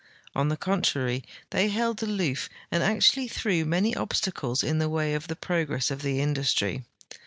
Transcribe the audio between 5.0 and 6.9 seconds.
of the progress of the industry.